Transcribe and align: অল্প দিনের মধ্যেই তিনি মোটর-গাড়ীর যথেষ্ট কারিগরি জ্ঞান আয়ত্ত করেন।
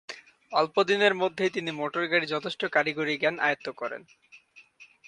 অল্প 0.51 0.75
দিনের 0.83 1.13
মধ্যেই 1.15 1.49
তিনি 1.49 1.71
মোটর-গাড়ীর 1.71 2.31
যথেষ্ট 2.33 2.61
কারিগরি 2.67 3.13
জ্ঞান 3.17 3.35
আয়ত্ত 3.39 3.67
করেন। 3.71 4.01